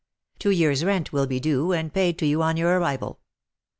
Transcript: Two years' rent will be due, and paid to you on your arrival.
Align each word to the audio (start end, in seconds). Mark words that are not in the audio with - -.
Two 0.39 0.49
years' 0.49 0.83
rent 0.83 1.13
will 1.13 1.27
be 1.27 1.39
due, 1.39 1.73
and 1.73 1.93
paid 1.93 2.17
to 2.17 2.25
you 2.25 2.41
on 2.41 2.57
your 2.57 2.79
arrival. 2.79 3.19